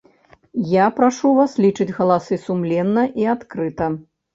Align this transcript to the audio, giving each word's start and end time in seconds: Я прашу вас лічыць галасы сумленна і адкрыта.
Я 0.69 0.85
прашу 1.01 1.35
вас 1.41 1.53
лічыць 1.67 1.89
галасы 2.01 2.43
сумленна 2.49 3.09
і 3.23 3.33
адкрыта. 3.41 3.97